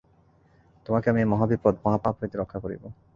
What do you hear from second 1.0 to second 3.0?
আমি এই মহাবিপদ মহাপাপ হইতে রক্ষা করিব।